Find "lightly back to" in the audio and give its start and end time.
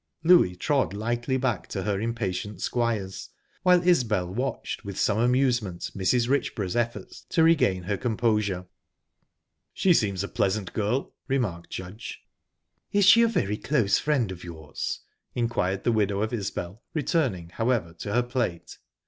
0.95-1.83